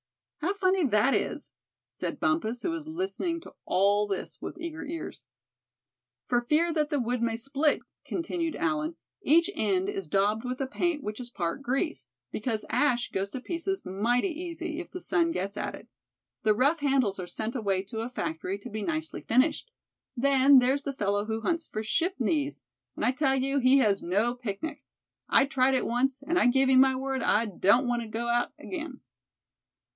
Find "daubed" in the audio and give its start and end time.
10.07-10.43